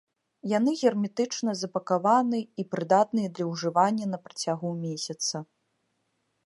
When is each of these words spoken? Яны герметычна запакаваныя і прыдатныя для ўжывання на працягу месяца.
Яны 0.51 0.71
герметычна 0.83 1.51
запакаваныя 1.63 2.47
і 2.63 2.65
прыдатныя 2.73 3.27
для 3.39 3.45
ўжывання 3.51 4.05
на 4.17 4.21
працягу 4.27 4.69
месяца. 4.85 5.35